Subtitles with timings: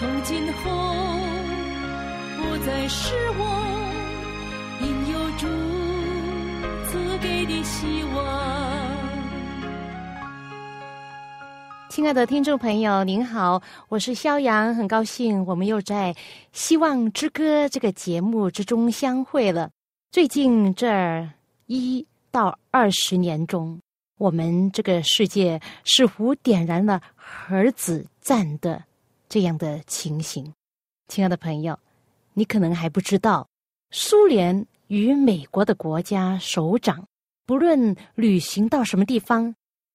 [0.00, 0.70] 从今后
[2.38, 3.44] 不再是我，
[4.80, 5.46] 因有主
[6.88, 8.16] 赐给的希望。
[11.90, 13.60] 亲爱的听众朋友，您好，
[13.90, 16.14] 我是肖阳，很高兴我们又在
[16.50, 19.68] 《希望之歌》这个节目之中相会了。
[20.10, 21.28] 最近这
[21.66, 23.78] 一到二十年中。
[24.16, 28.82] 我们这个世界似乎点燃了核子战的
[29.30, 30.52] 这样的情形，
[31.08, 31.78] 亲爱的朋友，
[32.34, 33.48] 你可能还不知道，
[33.90, 37.06] 苏联与美国的国家首长
[37.46, 39.54] 不论旅行到什么地方，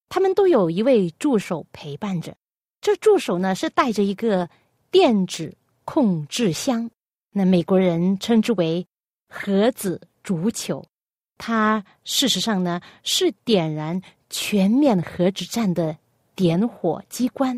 [0.09, 2.33] 他们都有一位助手陪伴着。
[2.79, 4.49] 这助手呢是带着一个
[4.89, 6.89] 电子控制箱，
[7.31, 8.87] 那美国人称之为
[9.27, 10.83] 核子足球。
[11.37, 14.01] 它事实上呢是点燃。
[14.27, 15.95] 全面核子战的
[16.35, 17.57] 点火机关，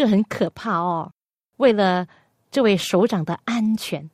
[0.00, 1.12] 这很可怕哦。
[1.58, 2.08] 为了
[2.50, 4.08] 这位首长的安全，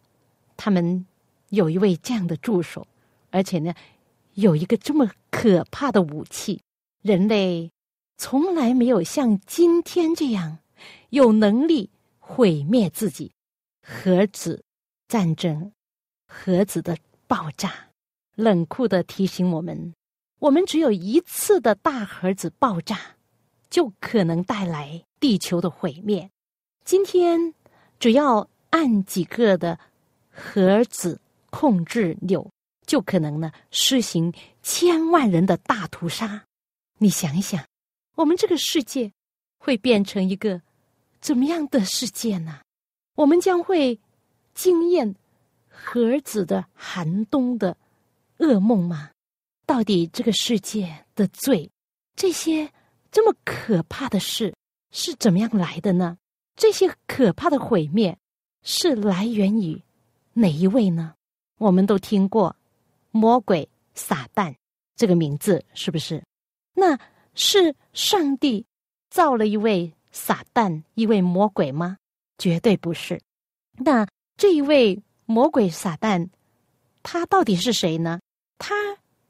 [0.56, 1.06] 他们
[1.50, 2.84] 有一位这样的助手，
[3.30, 3.72] 而且呢，
[4.34, 6.60] 有一个这么可怕的武器。
[7.02, 7.70] 人类
[8.16, 10.58] 从来没有像今天这样
[11.10, 13.30] 有能力毁灭自己。
[13.80, 14.64] 核子
[15.06, 15.70] 战争，
[16.26, 16.98] 核子的
[17.28, 17.72] 爆炸，
[18.34, 19.94] 冷酷的提醒我们。
[20.40, 22.98] 我们只有一次的大核子爆炸，
[23.76, 26.30] 就可能带来地球的毁灭。
[26.86, 27.52] 今天
[27.98, 29.78] 只要按几个的
[30.30, 31.20] 核子
[31.50, 32.50] 控制钮，
[32.86, 34.32] 就可能呢施行
[34.62, 36.46] 千万人的大屠杀。
[36.96, 37.66] 你想一想，
[38.14, 39.12] 我们这个世界
[39.58, 40.62] 会变成一个
[41.20, 42.60] 怎么样的世界呢？
[43.16, 44.00] 我们将会
[44.54, 45.14] 惊艳
[45.68, 47.76] 核子的寒冬的
[48.38, 49.10] 噩梦吗？
[49.66, 51.70] 到底这个世界的罪，
[52.14, 52.72] 这些
[53.16, 54.52] 这么可怕的事
[54.90, 56.18] 是怎么样来的呢？
[56.54, 58.14] 这些可怕的毁灭
[58.62, 59.82] 是来源于
[60.34, 61.14] 哪一位呢？
[61.56, 62.54] 我们都听过
[63.12, 64.54] 魔鬼撒旦
[64.96, 66.22] 这个名字，是不是？
[66.74, 66.98] 那
[67.32, 68.66] 是上帝
[69.08, 71.96] 造了一位撒旦，一位魔鬼吗？
[72.36, 73.18] 绝对不是。
[73.78, 74.06] 那
[74.36, 76.28] 这一位魔鬼撒旦，
[77.02, 78.20] 他到底是谁呢？
[78.58, 78.74] 他。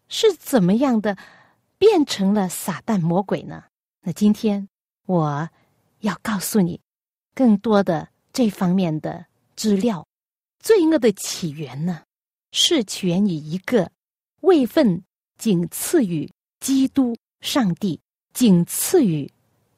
[0.09, 1.17] 是怎么样的
[1.79, 3.65] 变成了撒旦魔鬼呢？
[4.07, 4.69] 那今天
[5.07, 5.51] 我
[5.99, 6.81] 要告诉你
[7.35, 10.07] 更多的这方面的资料。
[10.61, 12.05] 罪恶的起源呢，
[12.53, 13.91] 是起源于一个
[14.43, 15.03] 位分
[15.37, 16.31] 仅次于
[16.61, 18.01] 基督上帝、
[18.33, 19.29] 仅次于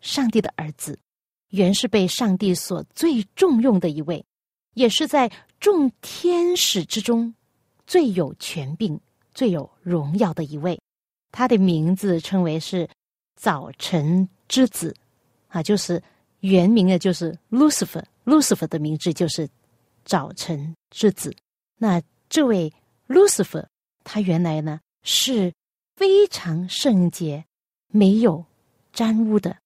[0.03, 0.99] 上帝的儿子，
[1.49, 4.22] 原是被上帝所最重用的一位，
[4.75, 7.34] 也是在众天使之中
[7.87, 9.00] 最有权柄。
[9.33, 10.78] 最有荣耀的一位，
[11.31, 12.91] 他的名字称为是
[13.38, 14.93] 早晨之子，
[15.47, 16.03] 啊，就是
[16.41, 18.03] 原名的，就是 Lucifer。
[18.25, 19.49] Lucifer 的名字就是
[20.04, 21.32] 早晨之子。
[21.77, 22.72] 那这位
[23.06, 23.65] Lucifer，
[24.03, 25.53] 他原来呢是
[25.94, 27.44] 非常圣洁、
[27.87, 28.44] 没有
[28.93, 29.56] 沾污的，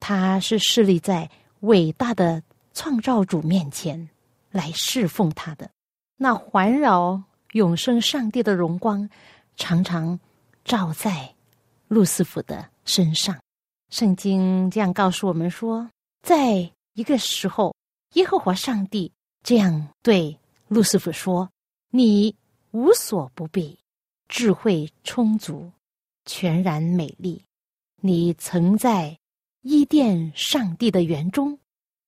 [0.00, 1.30] 他是侍立在
[1.60, 2.42] 伟大的
[2.74, 4.10] 创造主面前
[4.50, 5.70] 来侍奉他的。
[6.16, 7.22] 那环绕。
[7.54, 9.10] 永生上帝的荣光
[9.56, 10.20] 常常
[10.64, 11.34] 照在
[11.88, 13.38] 路斯福的身上。
[13.90, 15.88] 圣经这样告诉我们说，
[16.22, 17.72] 在一个时候，
[18.14, 19.12] 耶和华上帝
[19.44, 20.36] 这样对
[20.66, 21.48] 路斯福说
[21.90, 22.34] ：“你
[22.72, 23.78] 无所不备，
[24.26, 25.70] 智慧充足，
[26.24, 27.40] 全然美丽。
[28.00, 29.16] 你曾在
[29.62, 31.56] 伊甸上帝的园中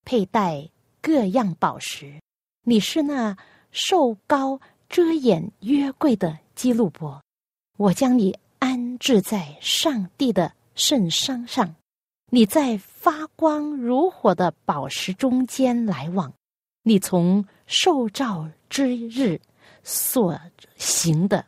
[0.05, 0.69] 佩戴
[1.00, 2.20] 各样宝石，
[2.64, 3.37] 你是那
[3.70, 4.61] 瘦高。”
[4.93, 7.19] 遮掩约柜的基路伯，
[7.78, 11.75] 我将你安置在上帝的圣山上，
[12.31, 16.33] 你在发光如火的宝石中间来往，
[16.83, 19.41] 你从受造之日
[19.83, 20.39] 所
[20.77, 21.45] 行的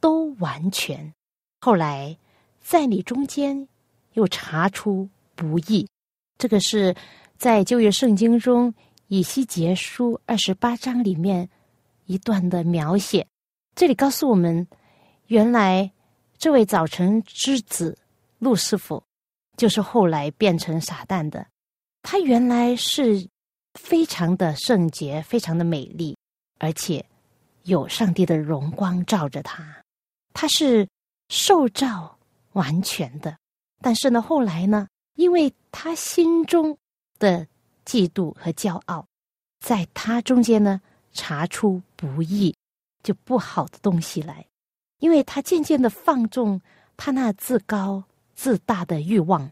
[0.00, 1.12] 都完全。
[1.60, 2.16] 后来
[2.60, 3.68] 在你中间
[4.12, 5.88] 又查出不易，
[6.38, 6.94] 这个是
[7.36, 8.74] 在旧约圣经中
[9.08, 11.48] 以西结书二十八章里面。
[12.06, 13.26] 一段的描写，
[13.74, 14.68] 这里告诉我们，
[15.28, 15.90] 原来
[16.36, 17.96] 这位早晨之子
[18.38, 19.02] 路师傅，
[19.56, 21.46] 就是后来变成撒旦的。
[22.02, 23.26] 他原来是
[23.74, 26.16] 非常的圣洁，非常的美丽，
[26.58, 27.04] 而且
[27.62, 29.82] 有上帝的荣光照着他。
[30.32, 30.86] 他是
[31.28, 32.18] 受照
[32.52, 33.36] 完全的，
[33.80, 36.76] 但是呢，后来呢，因为他心中
[37.18, 37.46] 的
[37.86, 39.06] 嫉妒和骄傲，
[39.60, 40.80] 在他中间呢，
[41.12, 42.54] 查出不义，
[43.02, 44.44] 就不好的东西来，
[44.98, 46.60] 因为他渐渐的放纵
[46.96, 48.04] 他那自高
[48.34, 49.50] 自大的欲望。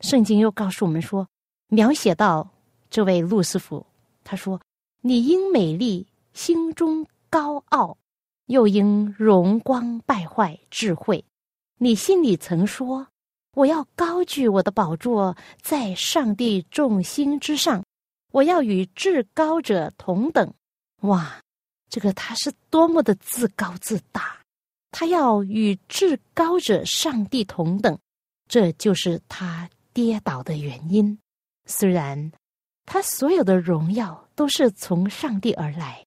[0.00, 1.28] 圣经又告诉我们说，
[1.68, 2.48] 描写到
[2.88, 3.86] 这位路斯福，
[4.24, 4.60] 他说
[5.02, 7.96] ：“你因美丽，心中高傲。”
[8.46, 11.24] 又因荣光败坏智慧，
[11.78, 13.06] 你心里曾说
[13.54, 17.84] ：“我要高举我的宝座在上帝众星之上，
[18.32, 20.52] 我要与至高者同等。”
[21.02, 21.40] 哇，
[21.88, 24.40] 这个他是多么的自高自大！
[24.90, 27.96] 他要与至高者上帝同等，
[28.50, 31.16] 这就是他跌倒的原因。
[31.66, 32.32] 虽然
[32.84, 36.04] 他所有的荣耀都是从上帝而来，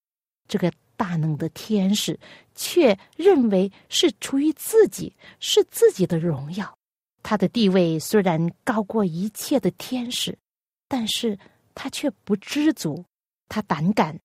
[0.48, 0.72] 这个。
[0.96, 2.18] 大能的天使
[2.54, 6.78] 却认为是出于自己，是自己的荣耀。
[7.24, 10.38] 他的地位虽然高过一切的天使，
[10.88, 11.38] 但是
[11.74, 13.04] 他却不知足。
[13.50, 14.18] 他胆敢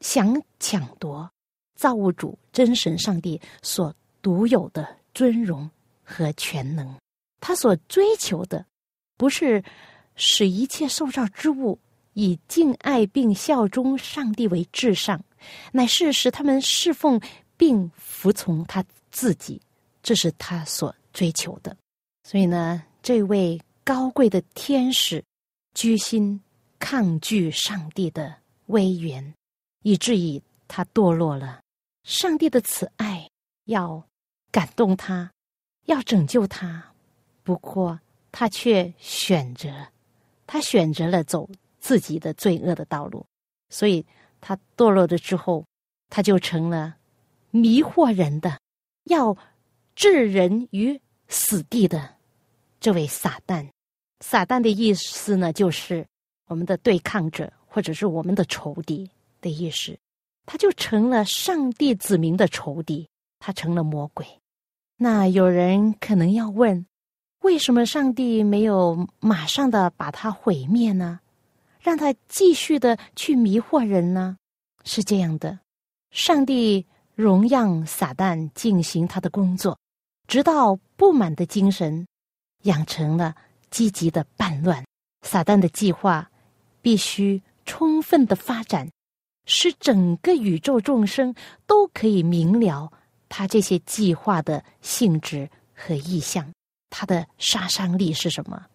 [0.00, 1.28] 想抢夺
[1.74, 5.68] 造物主真神上帝所独有的尊荣
[6.04, 6.96] 和全能。
[7.42, 8.64] 他所追求的，
[9.18, 9.62] 不是
[10.14, 11.76] 使一切受造之物
[12.12, 15.22] 以敬爱并效忠上帝为至上。
[15.72, 17.20] 乃是使他们侍奉
[17.56, 19.60] 并服从他自己，
[20.04, 21.76] 这是他所追求的。
[22.22, 25.24] 所以呢，这位高贵的天使
[25.74, 26.40] 居心
[26.78, 28.32] 抗拒上帝的
[28.66, 29.34] 威严，
[29.82, 31.60] 以至于他堕落了。
[32.04, 33.28] 上帝的慈爱
[33.64, 34.00] 要
[34.52, 35.32] 感动他，
[35.86, 36.91] 要拯救他，
[37.42, 37.98] 不过
[38.30, 39.68] 他却选择，
[40.46, 41.48] 他选择了走
[41.78, 43.24] 自己的罪恶的道路，
[43.68, 44.04] 所以。
[44.44, 45.64] 他堕落了之后，
[46.10, 46.96] 他就成了
[47.52, 48.58] 迷惑人的、
[49.04, 49.36] 要
[49.94, 52.16] 置人于死地的
[52.80, 53.64] 这位撒旦。
[54.18, 56.04] 撒旦的意思呢，就是
[56.48, 59.08] 我们的对抗者，或者是我们的仇敌
[59.40, 59.96] 的意思。
[60.44, 63.08] 他就成了上帝子民的仇敌，
[63.38, 64.26] 他成了魔鬼。
[64.96, 66.84] 那有人可能要问：
[67.42, 71.20] 为什么上帝没有马上的把他毁灭呢？
[71.80, 74.36] 让他继续的去迷惑人呢？
[74.84, 75.58] 是这样的，
[76.10, 76.86] 上帝
[77.16, 79.76] 容让撒旦进行他的工作，
[80.28, 82.06] 直到不满的精神
[82.62, 83.34] 养成了
[83.70, 84.84] 积极的叛乱。
[85.22, 86.30] 撒旦的计划
[86.80, 88.88] 必须充分的发展，
[89.46, 91.34] 使整个宇宙众生
[91.66, 92.92] 都可以明了
[93.28, 96.48] 他这些计划的性质和意向，
[96.94, 98.66] 他的杀伤力是什么，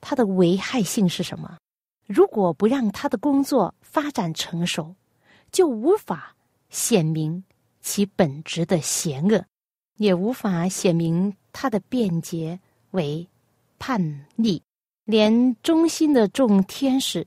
[0.00, 1.56] 他的危害性是什么。
[2.06, 4.96] 如果不让他的工作发展成熟，
[5.52, 6.34] 就无法
[6.68, 7.44] 显明
[7.80, 9.44] 其本质的邪恶，
[9.98, 12.58] 也无法显明他的辩解
[12.90, 13.28] 为
[13.78, 14.60] 叛逆，
[15.04, 17.24] 连忠心的众天使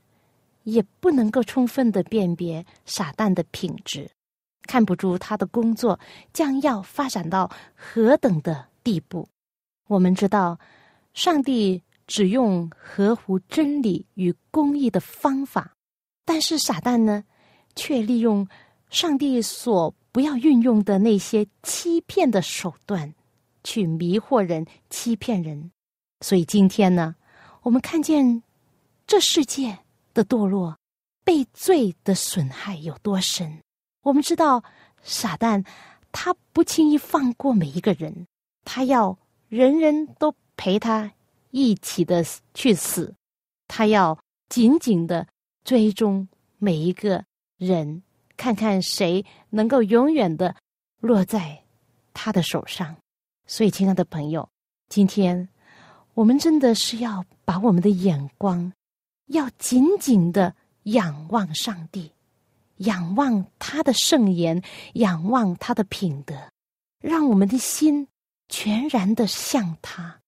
[0.64, 4.10] 也不能够充分的辨别撒旦的品质，
[4.66, 5.98] 看不出他的工作
[6.34, 9.26] 将要发展到何等的地步。
[9.88, 10.58] 我们知道，
[11.12, 11.82] 上帝。
[12.06, 15.72] 只用合乎真理与公义的方法，
[16.26, 17.24] 但是撒旦呢，
[17.74, 18.46] 却利用
[18.90, 23.14] 上帝所不要运用的那些欺骗的手段，
[23.62, 25.70] 去迷惑人、欺骗人。
[26.20, 27.16] 所以今天呢，
[27.62, 28.42] 我们看见
[29.06, 29.78] 这世界
[30.12, 30.76] 的堕落、
[31.24, 33.60] 被罪的损害有多深。
[34.02, 34.62] 我们知道，
[35.02, 35.64] 撒旦
[36.12, 38.26] 他不轻易放过每一个人，
[38.62, 41.12] 他要人人都陪他。
[41.56, 43.14] 一起的去死，
[43.68, 45.24] 他要紧紧的
[45.62, 46.26] 追踪
[46.58, 47.24] 每一个
[47.58, 48.02] 人，
[48.36, 50.56] 看看谁能够永远的
[50.98, 51.62] 落在
[52.12, 52.96] 他的手上。
[53.46, 54.48] 所以，亲爱的朋友，
[54.88, 55.48] 今天
[56.14, 58.72] 我们真的是要把我们的眼光
[59.26, 62.10] 要紧紧的仰望上帝，
[62.78, 64.60] 仰望他的圣言，
[64.94, 66.34] 仰望他的品德，
[67.00, 68.08] 让我们的心
[68.48, 70.20] 全然的向他。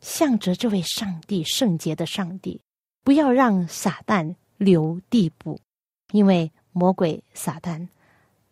[0.00, 2.60] 向着这位上帝圣洁的上帝，
[3.02, 5.58] 不要让撒旦留地步，
[6.12, 7.88] 因为魔鬼撒旦，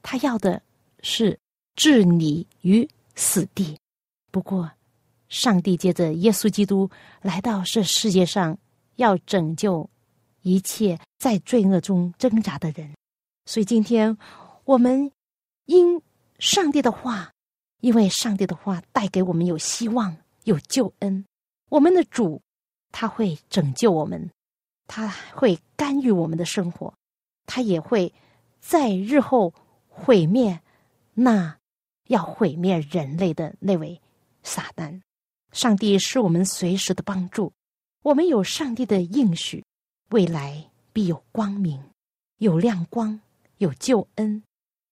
[0.02, 0.60] 他要的
[1.00, 1.38] 是
[1.76, 3.78] 置你于死地。
[4.32, 4.68] 不过，
[5.28, 6.90] 上帝借着耶稣基督
[7.20, 8.58] 来到这世界上，
[8.96, 9.88] 要拯救
[10.40, 12.94] 一切在罪恶中挣扎的人。
[13.44, 14.16] 所以，今天
[14.64, 15.12] 我们
[15.66, 16.00] 因
[16.38, 17.33] 上帝的话，
[17.84, 21.22] 因为上帝的话带给我们有希望、有救恩。
[21.68, 22.40] 我们的主
[22.90, 24.30] 他会拯救我们，
[24.86, 26.94] 他会干预我们的生活，
[27.44, 28.10] 他也会
[28.58, 29.52] 在日后
[29.86, 30.58] 毁灭
[31.12, 31.58] 那
[32.06, 34.00] 要毁灭人类的那位
[34.42, 35.02] 撒旦。
[35.52, 37.52] 上帝是我们随时的帮助，
[38.00, 39.62] 我们有上帝的应许，
[40.08, 41.84] 未来必有光明，
[42.38, 43.20] 有亮光，
[43.58, 44.42] 有救恩，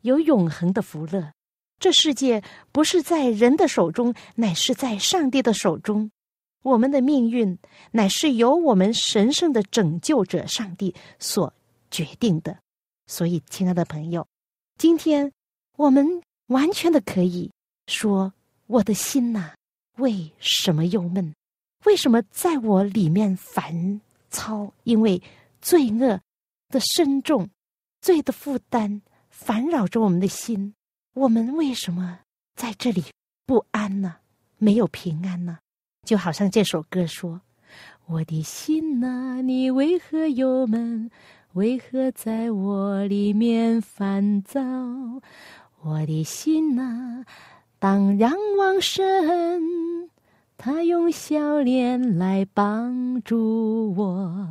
[0.03, 1.33] 有永恒的福乐。
[1.83, 6.13] 这世界不是在人的手中，乃是在上帝的手中。
[6.63, 7.59] 我们的命运
[7.91, 11.53] 乃是由我们神圣的拯救者上帝所
[11.91, 12.57] 决定的。
[13.09, 14.25] 所以，亲爱的朋友，
[14.79, 15.33] 今天
[15.77, 17.51] 我们完全的可以
[17.89, 18.33] 说
[18.69, 19.53] ：“我的心呐。”
[19.99, 21.35] 为什么忧闷？
[21.85, 24.73] 为什么在我里面烦躁？
[24.85, 25.21] 因为
[25.61, 26.21] 罪恶
[26.69, 27.51] 的深重，
[28.01, 30.73] 罪的负担烦扰着我们的心。
[31.15, 32.21] 我们为什么
[32.57, 33.05] 在这里
[33.45, 34.17] 不安呢？
[34.57, 35.59] 没有平安呢？
[36.07, 37.43] 就好像这首歌说
[38.09, 41.11] ：“我的心呐，你为何忧闷？
[41.53, 44.61] 为何在我里面烦躁？
[45.83, 47.23] 我的心呐。”
[47.79, 49.05] 当仰望神，
[50.57, 54.49] 他用笑脸来帮助我。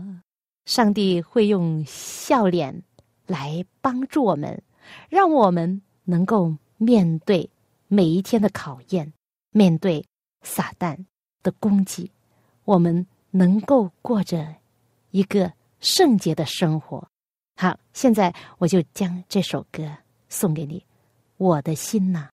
[0.65, 2.83] 上帝会用笑脸
[3.25, 4.61] 来帮助我们，
[5.09, 7.49] 让我们能够面对
[7.87, 9.13] 每一天的考验，
[9.51, 10.03] 面对
[10.41, 11.05] 撒旦
[11.41, 12.11] 的攻击，
[12.65, 14.55] 我们能够过着
[15.11, 17.07] 一个圣洁的生活。
[17.55, 19.89] 好，现在我就将这首歌
[20.27, 20.85] 送给你，
[21.37, 22.29] 我的心呐。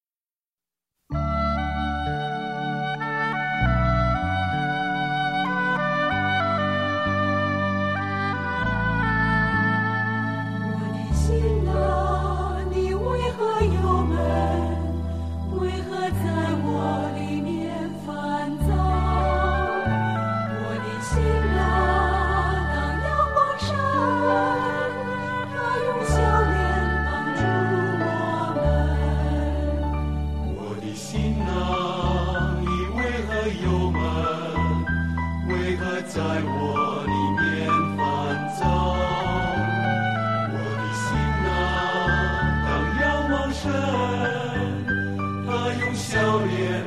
[46.46, 46.84] yeah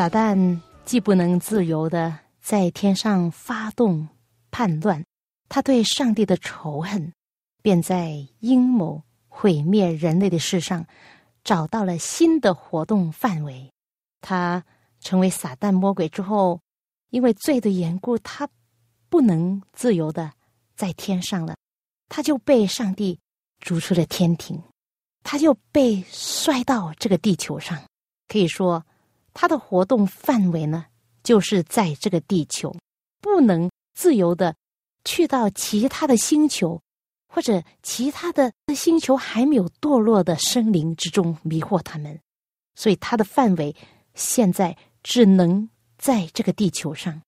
[0.00, 4.08] 撒旦既不能自由的在天上发动
[4.50, 5.04] 叛乱，
[5.46, 7.12] 他对上帝的仇恨，
[7.60, 10.86] 便在阴谋毁灭人类的事上
[11.44, 13.70] 找到了新的活动范围。
[14.22, 14.64] 他
[15.00, 16.58] 成为撒旦魔鬼之后，
[17.10, 18.48] 因为罪的缘故，他
[19.10, 20.32] 不能自由的
[20.74, 21.54] 在天上了，
[22.08, 23.20] 他就被上帝
[23.58, 24.62] 逐出了天庭，
[25.22, 27.78] 他就被摔到这个地球上，
[28.28, 28.82] 可以说。
[29.32, 30.86] 它的活动范围呢，
[31.22, 32.74] 就是在这个地球，
[33.20, 34.54] 不能自由的
[35.04, 36.80] 去到其他的星球，
[37.28, 42.20] 或者其他的星球还没有堕落的生灵之中迷惑他们，
[42.74, 43.74] 所以它的范围
[44.14, 47.22] 现在只能在这个地球上，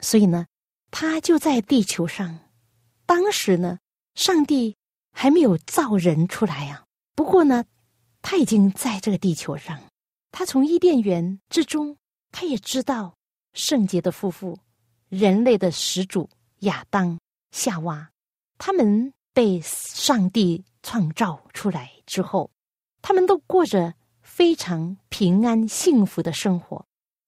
[0.00, 0.46] 所以呢，
[0.90, 2.38] 它就在地球上。
[3.04, 3.78] 当时呢，
[4.14, 4.76] 上帝
[5.12, 6.84] 还没有造人出来呀，
[7.14, 7.64] 不过呢，
[8.20, 9.80] 他已经在这个地球上。
[10.30, 11.96] 他从伊甸园之中，
[12.30, 13.16] 他也知道
[13.52, 14.58] 圣洁的夫妇，
[15.08, 16.28] 人类的始祖
[16.60, 17.18] 亚当、
[17.50, 18.10] 夏娃，
[18.58, 22.50] 他们被上帝创造出来之后，
[23.00, 26.84] 他们都过着非常平安幸福的生活。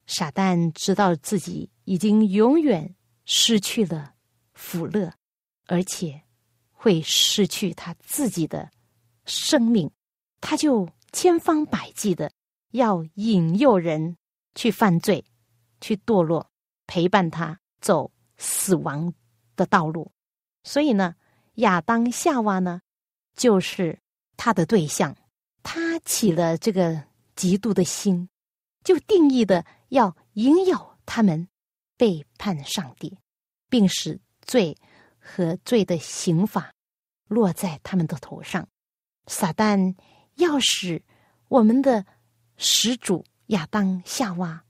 [0.07, 4.15] 傻蛋知道自己已经永远失去了
[4.55, 5.13] 福乐，
[5.67, 6.21] 而且
[6.73, 8.71] 会失去他自己的
[9.25, 9.91] 生命，
[10.41, 12.31] 他就千方百计的
[12.71, 14.17] 要引诱人
[14.55, 15.25] 去犯罪、
[15.81, 16.51] 去堕落，
[16.87, 19.13] 陪伴他走死亡
[19.57, 20.13] 的道路。
[20.63, 21.15] 所以呢，
[21.55, 22.83] 亚当、夏娃呢，
[23.35, 23.99] 就是
[24.37, 25.17] 他的对象。
[25.63, 26.95] 他起了这个
[27.37, 28.29] 嫉妒的心，
[28.83, 31.49] 就定义的要引诱他们
[31.97, 33.19] 背叛上帝，
[33.69, 34.77] 并使罪
[35.19, 36.73] 和罪的刑罚
[37.29, 38.67] 落在他们的头上。
[39.27, 39.95] 撒旦
[40.37, 41.03] 要使
[41.49, 42.07] 我们的
[42.63, 44.63] 始祖亚当、夏娃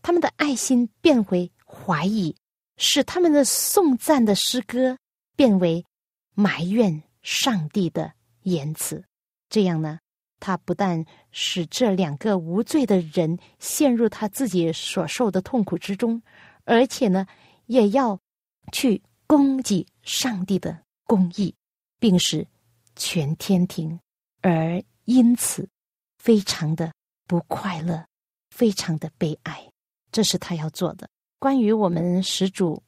[0.00, 2.34] 他们的爱心变为怀疑，
[2.78, 4.96] 使他们的颂赞的诗歌
[5.36, 5.84] 变为
[6.32, 8.10] 埋怨上帝的
[8.44, 9.04] 言辞。
[9.50, 9.98] 这样呢？
[10.40, 16.22] 他不但使这两个无罪的人陷入他自己所受的痛苦之中，
[16.64, 17.26] 而且呢，
[17.66, 18.18] 也要
[18.72, 21.54] 去攻击上帝的公义，
[21.98, 22.46] 并使
[22.96, 24.00] 全天庭
[24.40, 25.68] 而因此
[26.16, 26.90] 非常的
[27.26, 28.06] 不快乐，
[28.50, 29.70] 非常的悲哀。
[30.12, 31.08] 这是他要做的。
[31.38, 32.82] 关于我们始祖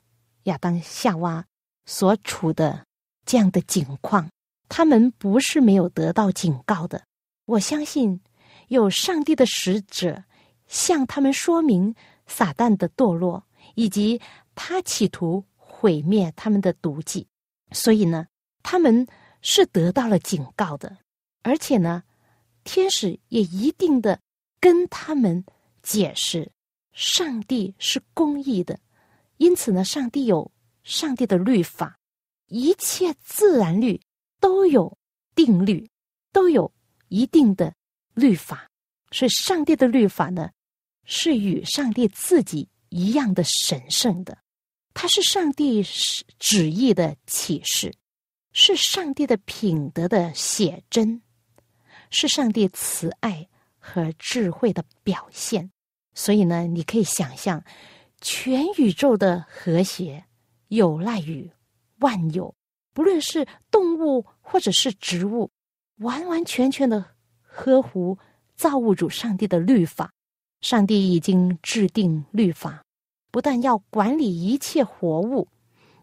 [0.45, 1.45] 亚当夏娃
[1.85, 2.87] 所处的
[3.25, 4.31] 这样的境况，
[4.69, 7.05] 他们不是没有得到警告的。
[7.47, 8.21] 我相信
[8.69, 10.25] 有上帝的使者
[10.67, 11.95] 向他们说明
[12.27, 14.21] 撒旦的堕落，以及
[14.55, 17.27] 他企图毁灭他们的毒计，
[17.73, 18.27] 所以呢，
[18.63, 19.07] 他们
[19.43, 20.97] 是得到了警告的，
[21.43, 22.03] 而且呢，
[22.65, 24.19] 天使也一定的
[24.61, 25.45] 跟他们
[25.83, 26.51] 解释，
[26.93, 28.79] 上帝是公义的，
[29.37, 30.51] 因此呢，上帝有
[30.85, 31.99] 上帝的律法，
[32.49, 34.01] 一切自然律
[34.41, 34.97] 都有
[35.35, 35.91] 定律，
[36.33, 36.73] 都有。
[37.09, 37.73] 一定的
[38.15, 38.69] 律法，
[39.13, 40.51] 所以上帝的律法呢，
[41.05, 44.37] 是与上帝自己一样的神圣的。
[44.93, 45.85] 它是上帝
[46.41, 47.95] 旨意的启示，
[48.53, 51.23] 是上帝的品德的写真，
[52.11, 53.49] 是上帝慈爱
[53.87, 55.71] 和智慧的表现。
[56.15, 57.63] 所以呢，你可以想象，
[58.21, 60.25] 全宇宙的和谐
[60.69, 61.51] 有赖于
[62.01, 62.55] 万有，
[62.93, 65.51] 不论是动物或者是植物。
[65.99, 67.03] 完完全全的
[67.41, 68.19] 呵护
[68.55, 70.13] 造物主上帝的律法，
[70.61, 72.85] 上帝已经制定律法，
[73.31, 75.49] 不但要管理一切活物，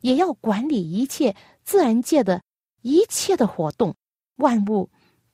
[0.01, 2.41] 也要管理一切自然界的
[2.81, 3.95] 一切的活动。
[4.37, 4.89] 万物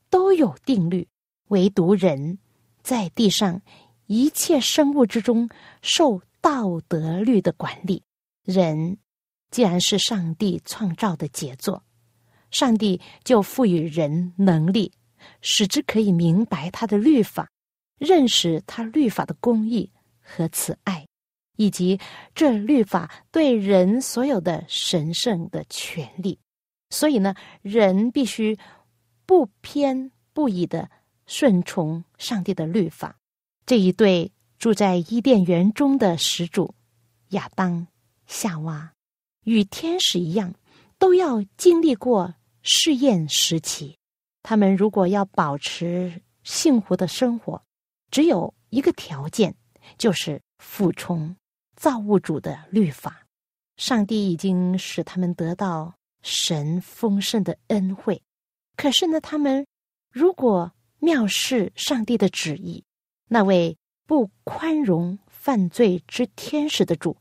[0.10, 1.08] 都有定律，
[1.50, 2.40] 唯独人
[2.82, 3.62] 在地上
[4.08, 5.48] 一切生物之中
[5.84, 8.02] 受道德律的管理。
[8.44, 8.98] 人
[9.52, 11.84] 既然是上帝创造的杰作。
[12.52, 14.92] 上帝就赋予人能力，
[15.40, 17.48] 使之可以明白他的律法，
[18.00, 21.06] 认识他律法的公义和慈爱，
[21.58, 22.00] 以及
[22.34, 26.40] 这律法对人所有的神圣的权利。
[26.90, 28.58] 所以呢，人必须
[29.28, 30.90] 不偏不倚的
[31.30, 33.16] 顺从上帝的律法。
[33.68, 36.74] 这一对住在伊甸园中的始祖
[37.30, 37.88] 亚当、
[38.26, 38.92] 夏娃，
[39.46, 40.54] 与天使一样，
[40.98, 42.34] 都要经历过。
[42.62, 43.96] 试验时期，
[44.44, 47.64] 他们如果要保持幸福的生活，
[48.12, 49.56] 只有一个条件，
[49.98, 51.34] 就是服从
[51.78, 53.26] 造物主的律法。
[53.78, 58.22] 上帝已经使他们得到神丰盛的恩惠，
[58.76, 59.66] 可是呢，他们
[60.12, 62.84] 如果藐视上帝的旨意，
[63.28, 67.18] 那位不宽容犯罪之天使的主，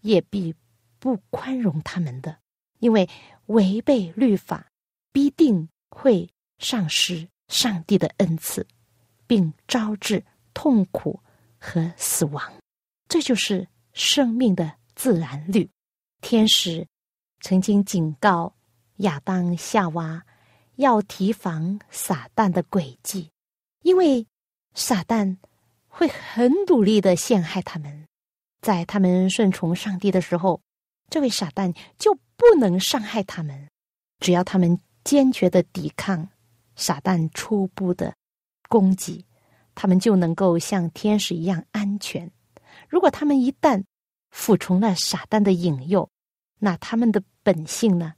[0.00, 0.54] 也必
[0.98, 2.38] 不宽容他们的，
[2.80, 3.08] 因为
[3.46, 4.66] 违背律法。
[5.14, 6.26] 必定会
[6.58, 8.66] 丧失上帝的恩赐，
[9.26, 11.20] 并招致痛苦
[11.58, 12.50] 和死亡。
[13.08, 15.68] 这就是生命的自然律。
[16.22, 16.88] 天使
[17.40, 18.54] 曾经警告
[19.00, 20.24] 亚当、夏娃
[20.82, 23.30] 要提防撒旦的诡计，
[23.82, 24.26] 因为
[24.74, 25.38] 撒旦
[25.88, 28.06] 会很努力的陷害他们。
[28.60, 30.60] 在他们顺从上帝的时候，
[31.08, 33.68] 这位撒旦就不能伤害他们。
[34.20, 34.78] 只要他们。
[35.04, 36.28] 坚决的抵抗
[36.76, 38.14] 撒旦初步的
[38.68, 39.26] 攻击，
[39.74, 42.30] 他们就能够像天使一样安全。
[42.88, 43.82] 如果他们一旦
[44.30, 46.08] 服从了撒旦的引诱，
[46.60, 48.14] 那他们的本性呢，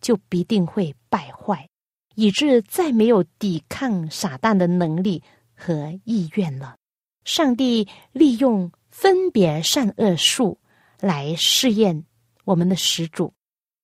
[0.00, 1.68] 就必定会败坏，
[2.14, 5.22] 以致再没有抵抗撒旦的能力
[5.54, 6.76] 和意愿了。
[7.24, 10.58] 上帝利用分别善恶术
[11.00, 12.04] 来试验
[12.44, 13.32] 我们的始祖，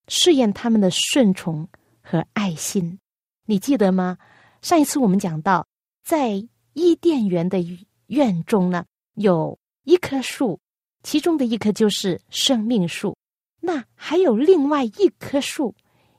[0.08, 1.68] 试验他们的顺从。
[2.10, 2.98] 和爱心，
[3.44, 4.16] 你记得吗？
[4.62, 5.66] 上一次我们讲到，
[6.02, 7.58] 在伊甸园的
[8.06, 10.58] 院中呢，有一棵树，
[11.02, 13.14] 其中的一棵就是生命树。
[13.60, 15.74] 那还有另外一棵树，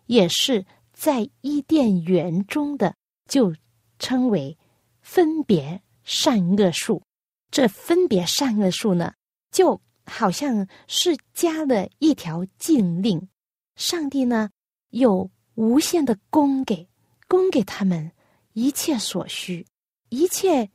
[0.05, 0.63] 也是
[0.99, 2.93] 在伊甸园中的，
[3.25, 3.55] 就
[3.99, 4.57] 称为
[4.99, 7.01] 分别善恶树。
[7.49, 9.13] 这分别善恶树呢，
[9.49, 13.29] 就好像是加了一条禁令，
[13.77, 14.49] 上帝呢
[14.89, 16.85] 有无限的供给，
[17.29, 18.11] 供给他们
[18.51, 19.65] 一切所需，
[20.09, 20.69] 一切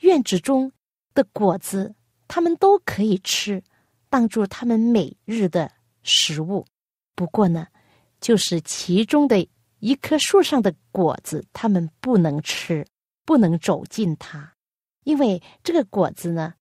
[0.00, 0.72] 院子中
[1.12, 1.94] 的果子，
[2.26, 3.62] 他们都可以吃，
[4.08, 5.70] 当做他们每日的
[6.02, 6.64] 食物。
[7.14, 7.66] 不过呢，
[8.18, 9.46] 就是其中的
[9.80, 12.86] 一棵树上的果子，他们不能吃，
[13.24, 14.54] 不能走近它。
[15.04, 16.54] 因为这个果子呢，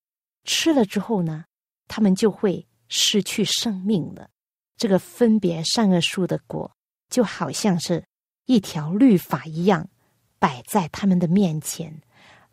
[0.44, 1.46] 吃了之后呢，
[1.88, 4.30] 他们就会失去生命了。
[4.78, 6.72] 这个分别善恶树的果，
[7.10, 8.04] 就好像是
[8.46, 9.90] 一条律法一样，
[10.38, 12.02] 摆在他们的面前，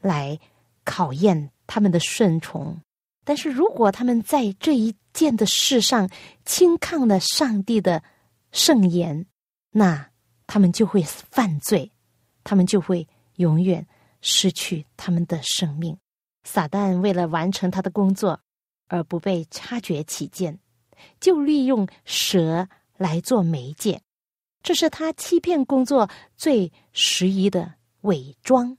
[0.00, 0.38] 来
[0.85, 2.81] 考验他们的顺从。
[3.24, 6.11] 但是如果他们在这一件的事上
[6.44, 8.03] 轻抗了上帝的
[8.53, 9.27] 圣言，
[9.70, 10.11] 那
[10.46, 11.90] 他们就会犯罪，
[12.42, 13.87] 他们就会永远。
[14.26, 15.98] 失去他们的生命，
[16.44, 18.40] 撒旦为了完成他的工作
[18.88, 20.59] 而不被察觉起见，
[21.20, 24.00] 就利用蛇来做媒介，
[24.62, 28.78] 这是他欺骗工作最适宜的伪装。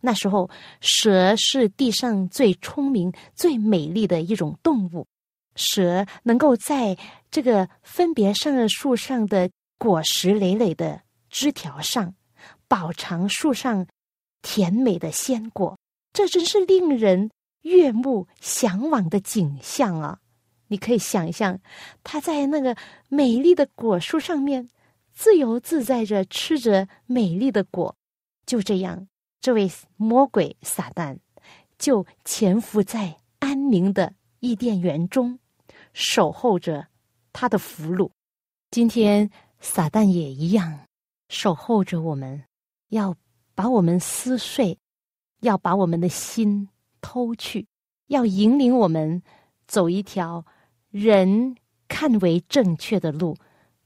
[0.00, 0.48] 那时候，
[0.80, 5.06] 蛇是地上最聪明、最美丽的一种动物，
[5.54, 6.96] 蛇能够在
[7.30, 12.14] 这个分别善恶树上的果实累累的枝条上，
[12.66, 13.86] 饱尝树上。
[14.40, 15.76] 甜美的鲜果，
[16.12, 17.28] 这真是令人
[17.62, 20.20] 悦目向往的景象啊！
[20.68, 21.58] 你可以想象，
[22.04, 22.74] 他在那个
[23.08, 24.70] 美丽的果树上面
[25.12, 27.94] 自由自在着吃着美丽的果。
[28.46, 29.08] 就这样，
[29.40, 31.18] 这位魔鬼撒旦
[31.78, 35.36] 就潜伏在安宁的伊甸园中，
[35.92, 36.86] 守候着
[37.32, 38.08] 他的俘虏。
[38.70, 39.28] 今天，
[39.60, 40.80] 撒旦也一样
[41.28, 42.44] 守候着我们，
[42.88, 43.16] 要。
[43.58, 44.78] 把我们撕碎，
[45.40, 46.68] 要把我们的心
[47.00, 47.66] 偷去，
[48.06, 49.20] 要引领我们
[49.66, 50.46] 走一条
[50.92, 51.56] 人
[51.88, 53.36] 看为正确的路，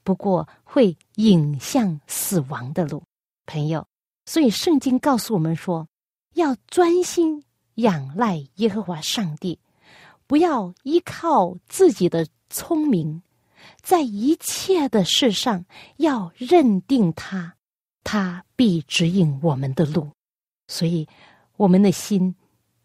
[0.05, 3.03] 不过会引向死亡的路，
[3.47, 3.87] 朋友。
[4.27, 5.89] 所以圣经告诉我们说，
[6.35, 7.43] 要专心
[7.77, 9.59] 仰赖耶和华上帝，
[10.27, 13.23] 不要依靠自己的聪明，
[13.83, 15.65] 在一切的事上
[15.97, 17.57] 要认定他。
[18.05, 20.11] 他必指引我们的路，
[20.67, 21.09] 所以
[21.57, 22.35] 我们的心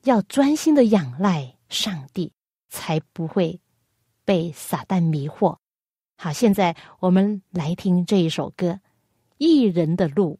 [0.03, 2.31] 要专心的仰赖上帝，
[2.69, 3.59] 才不会
[4.23, 5.57] 被撒旦迷惑。
[6.17, 8.73] 好，现在我们来听这一首歌
[9.37, 10.39] 《一人的路》。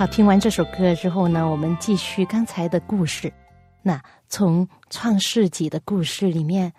[0.00, 3.30] 好，听完这首歌之后呢，我们继续刚才的故事。
[3.82, 6.72] 那从创世纪的故事里面，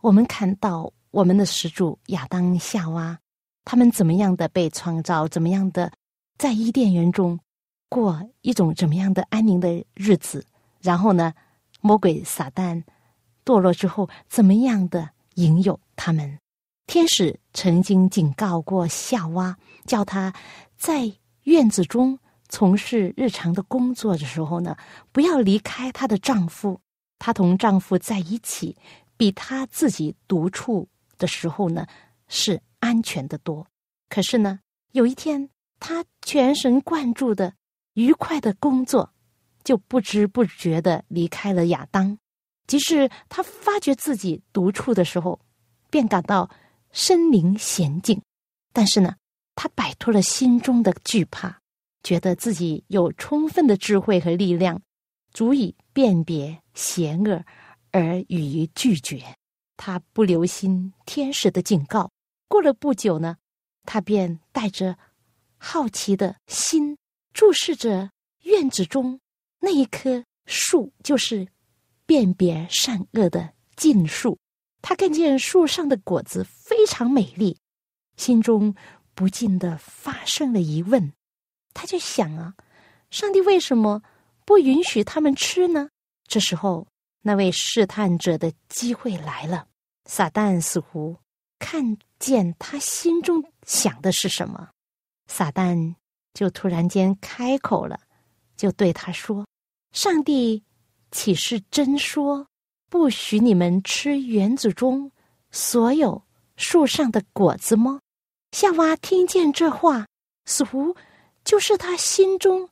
[0.00, 3.18] 我们看到我们的始祖亚当夏娃，
[3.66, 5.92] 他们怎么样的被创造，怎么样的
[6.38, 7.38] 在伊甸园中
[7.90, 10.42] 过一种怎么样的安宁的日子，
[10.80, 11.34] 然后呢，
[11.82, 12.82] 魔鬼撒旦
[13.44, 16.38] 堕落之后，怎么样的引诱他们？
[16.86, 19.54] 天使曾经警告过夏娃，
[19.84, 20.32] 叫她
[20.78, 22.18] 在院子中
[22.52, 24.76] 从事日常的工作的时候呢，
[25.10, 26.78] 不要离开她的丈夫。
[27.18, 28.76] 她同丈夫在一起，
[29.16, 30.86] 比她自己独处
[31.16, 31.86] 的时候呢，
[32.28, 33.66] 是安全的多。
[34.10, 34.60] 可是呢，
[34.90, 35.48] 有一天，
[35.80, 37.54] 她全神贯注的、
[37.94, 39.10] 愉快的工作，
[39.64, 42.18] 就不知不觉的离开了亚当。
[42.66, 45.40] 即使她发觉自己独处的时候，
[45.90, 46.48] 便感到。
[46.94, 48.20] 身临险境，
[48.70, 49.16] 但是呢，
[49.54, 51.61] 他摆脱了心中的惧怕，
[52.02, 54.80] 觉得自己有充分的智慧和力量，
[55.32, 57.44] 足以辨别邪恶
[57.90, 59.22] 而予以拒绝。
[59.76, 62.10] 他不留心天使的警告。
[62.48, 63.36] 过了不久呢，
[63.84, 64.96] 他便带着
[65.56, 66.96] 好奇的心
[67.32, 68.10] 注视着
[68.42, 69.20] 院子中
[69.60, 71.48] 那一棵树，就是
[72.04, 74.38] 辨别善恶的禁树。
[74.82, 77.56] 他看见树上的果子非常美丽，
[78.16, 78.74] 心中
[79.14, 81.12] 不禁的发生了疑问。
[81.74, 82.54] 他就想啊，
[83.10, 84.02] 上帝为什么
[84.44, 85.88] 不允许他们吃呢？
[86.26, 86.86] 这时候，
[87.20, 89.66] 那位试探者的机会来了。
[90.06, 91.16] 撒旦似乎
[91.58, 94.70] 看见他心中想的是什么，
[95.28, 95.94] 撒旦
[96.34, 98.00] 就突然间开口了，
[98.56, 99.46] 就对他说
[99.92, 100.64] ：“上帝
[101.10, 102.46] 岂是真说？”
[102.90, 105.10] 不许你们吃园子中
[105.50, 106.22] 所有
[106.56, 108.00] 树上的果子吗？
[108.50, 110.06] 夏娃听见这话，
[110.44, 110.94] 似乎
[111.44, 112.68] 就是他心中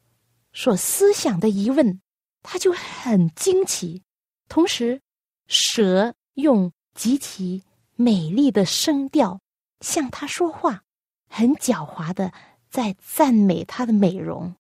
[0.52, 2.00] 所思想的疑问，
[2.42, 4.02] 他就很惊奇。
[4.48, 5.00] 同时，
[5.46, 7.62] 蛇用极其
[7.96, 9.40] 美丽的声调
[9.80, 10.83] 向他说话，
[11.28, 12.33] 很狡猾的
[12.68, 14.54] 在赞美他的美容，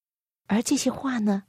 [0.46, 1.44] 而这些话呢，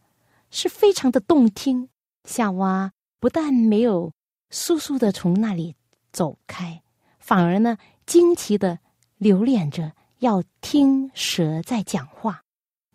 [0.50, 1.90] 是非常的动听。
[2.24, 2.92] 夏娃。
[3.20, 4.14] 不但没有
[4.50, 5.76] 速速的从那里
[6.12, 6.82] 走开，
[7.20, 8.80] 反而呢惊奇的
[9.18, 12.42] 留恋着要听蛇在讲话。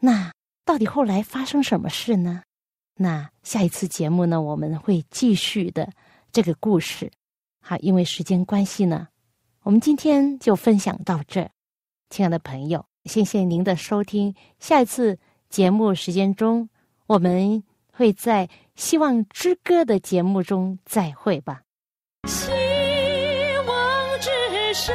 [0.00, 0.32] 那
[0.64, 2.42] 到底后来发生什么事呢？
[2.96, 5.90] 那下一次节目呢，我们会继续的
[6.32, 7.10] 这个故事。
[7.60, 9.08] 好，因为时间关系呢，
[9.62, 11.48] 我们今天就分享到这。
[12.10, 14.34] 亲爱的朋友，谢谢您的收听。
[14.58, 16.68] 下一次节目时间中，
[17.06, 17.62] 我们。
[17.98, 21.62] 会在《希望之歌》的节目中再会吧。
[22.28, 22.50] 希
[23.66, 24.28] 望之
[24.74, 24.94] 声，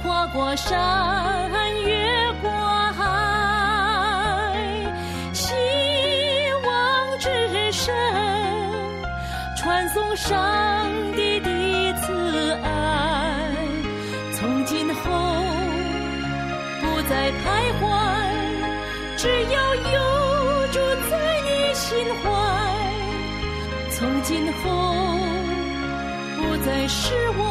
[0.00, 1.50] 跨过山，
[10.26, 11.50] 上帝的
[12.00, 12.66] 慈爱。
[14.32, 15.02] 从今后
[16.80, 17.42] 不再徘
[17.78, 17.82] 徊，
[19.18, 21.12] 只要有住在
[21.44, 21.52] 你。
[21.74, 21.90] 心
[22.22, 22.30] 怀，
[23.90, 24.62] 从今后
[26.38, 27.42] 不再是我。